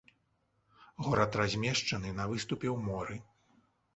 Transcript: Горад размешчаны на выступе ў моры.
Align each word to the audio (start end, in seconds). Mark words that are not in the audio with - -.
Горад 1.07 1.31
размешчаны 1.41 2.09
на 2.19 2.25
выступе 2.31 2.67
ў 2.75 2.87
моры. 2.87 3.15